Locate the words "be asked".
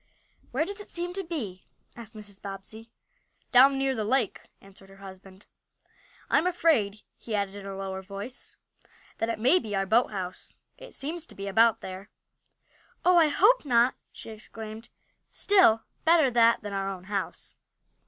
1.23-2.15